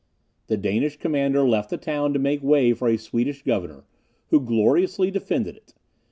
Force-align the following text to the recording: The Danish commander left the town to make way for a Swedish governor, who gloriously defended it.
The 0.47 0.57
Danish 0.57 0.97
commander 0.97 1.47
left 1.47 1.69
the 1.69 1.77
town 1.77 2.13
to 2.13 2.17
make 2.19 2.41
way 2.41 2.73
for 2.73 2.87
a 2.89 2.97
Swedish 2.97 3.43
governor, 3.43 3.83
who 4.31 4.39
gloriously 4.43 5.11
defended 5.11 5.55
it. 5.55 5.75